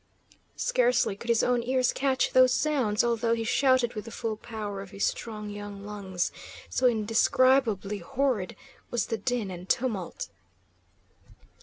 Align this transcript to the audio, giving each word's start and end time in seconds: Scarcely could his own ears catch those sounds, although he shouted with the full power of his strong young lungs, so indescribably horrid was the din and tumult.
Scarcely 0.57 1.15
could 1.15 1.27
his 1.29 1.43
own 1.43 1.61
ears 1.61 1.93
catch 1.93 2.31
those 2.33 2.51
sounds, 2.55 3.03
although 3.03 3.35
he 3.35 3.43
shouted 3.43 3.93
with 3.93 4.05
the 4.05 4.09
full 4.11 4.35
power 4.35 4.81
of 4.81 4.89
his 4.89 5.05
strong 5.05 5.47
young 5.51 5.85
lungs, 5.85 6.31
so 6.71 6.87
indescribably 6.87 7.99
horrid 7.99 8.55
was 8.89 9.05
the 9.05 9.17
din 9.19 9.51
and 9.51 9.69
tumult. 9.69 10.29